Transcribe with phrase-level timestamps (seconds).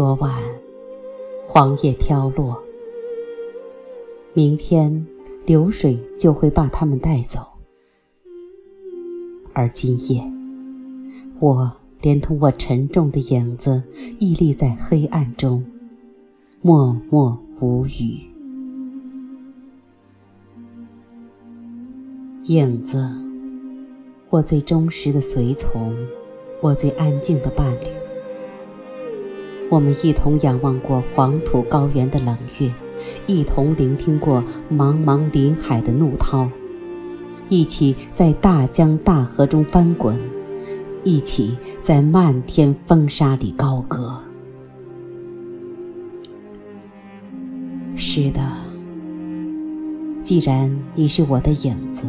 [0.00, 0.32] 昨晚，
[1.46, 2.58] 黄叶飘落，
[4.32, 5.06] 明天
[5.44, 7.46] 流水就会把它们带走。
[9.52, 10.24] 而今夜，
[11.38, 13.82] 我连同我沉重的影子，
[14.18, 15.62] 屹立在黑暗中，
[16.62, 18.22] 默默无语。
[22.44, 23.06] 影子，
[24.30, 25.94] 我最忠实的随从，
[26.62, 28.09] 我最安静的伴侣。
[29.70, 32.72] 我们一同仰望过黄土高原的冷月，
[33.28, 36.50] 一同聆听过茫茫林海的怒涛。
[37.48, 40.18] 一起在大江大河中翻滚，
[41.04, 44.20] 一起在漫天风沙里高歌。
[47.94, 48.40] 是的，
[50.24, 52.02] 既然你是我的影子，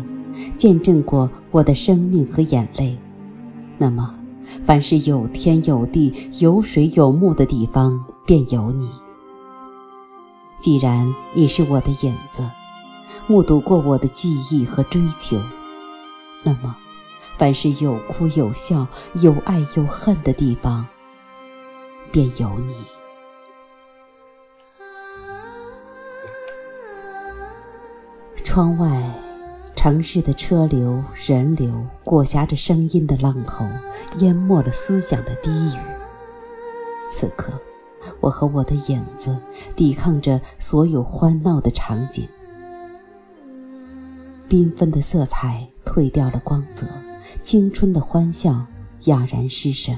[0.57, 2.97] 见证过我的生命和眼泪，
[3.77, 4.15] 那么，
[4.65, 8.91] 凡是有天有地、有水有木的地方，便有你。
[10.59, 12.49] 既然你是我的影子。
[13.27, 15.39] 目睹过我的记忆和追求，
[16.43, 16.75] 那么，
[17.37, 20.85] 凡是有哭有笑、有爱有恨的地方，
[22.11, 22.75] 便有你。
[28.43, 28.89] 窗外，
[29.81, 33.65] 城市的车流、人流裹挟着声音的浪头，
[34.19, 35.79] 淹没了思想的低语。
[37.09, 37.51] 此刻，
[38.19, 39.35] 我和我的影子
[39.75, 42.29] 抵抗着所有欢闹的场景。
[44.47, 46.85] 缤纷的色彩褪掉了光泽，
[47.41, 48.63] 青春的欢笑
[49.05, 49.97] 哑然失声。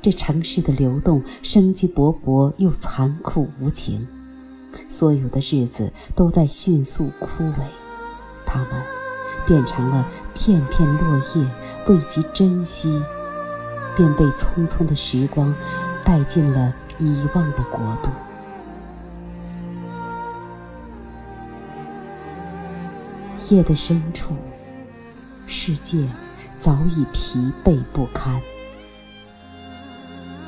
[0.00, 4.06] 这城市的流动生机勃勃又残酷无情，
[4.88, 7.64] 所有的日子都在迅速枯萎，
[8.52, 8.68] 它们
[9.46, 11.46] 变成了片片落叶，
[11.86, 13.02] 未及珍惜，
[13.96, 15.54] 便被匆匆的时光
[16.04, 18.10] 带进了遗忘的国度。
[23.48, 24.36] 夜的深处，
[25.46, 26.06] 世界
[26.58, 28.38] 早已疲惫不堪。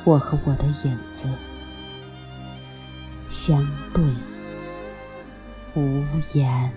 [0.03, 1.27] 我和我的影子
[3.29, 4.03] 相对
[5.73, 6.03] 无
[6.33, 6.71] 言。